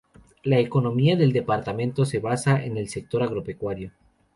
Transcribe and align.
La 0.41 0.57
economía 0.57 1.15
del 1.15 1.31
departamento 1.31 2.05
se 2.05 2.17
basa 2.17 2.63
en 2.63 2.75
el 2.75 2.89
sector 2.89 3.21
agropecuario. 3.21 3.91